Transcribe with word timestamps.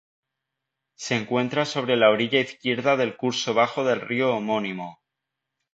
Se 0.95 1.15
encuentra 1.15 1.63
sobre 1.65 1.95
la 1.95 2.09
orilla 2.09 2.39
izquierda 2.39 2.97
del 2.97 3.15
curso 3.15 3.53
bajo 3.53 3.83
del 3.85 4.01
río 4.01 4.35
homónimo. 4.35 4.99